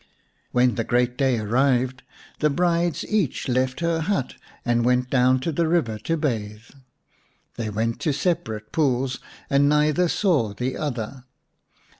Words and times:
When 0.51 0.73
the 0.73 0.83
great 0.83 1.15
day 1.15 1.37
arrived 1.37 2.01
the 2.39 2.49
brides 2.49 3.05
each 3.07 3.47
left 3.47 3.81
her 3.81 3.99
hut 4.01 4.33
and 4.65 4.83
went 4.83 5.11
down 5.11 5.39
to 5.41 5.51
the 5.51 5.67
river 5.67 5.99
to 5.99 6.17
bathe. 6.17 6.71
They 7.55 7.69
went 7.69 7.99
to 7.99 8.11
separate 8.11 8.71
pools, 8.71 9.19
and 9.47 9.69
neither 9.69 10.07
saw 10.07 10.55
the 10.55 10.75
other. 10.75 11.25